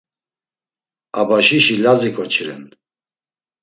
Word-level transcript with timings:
Abaşişi 1.19 1.75
Lazi 1.83 2.09
ǩoçi 2.15 2.43
ren. 2.47 2.63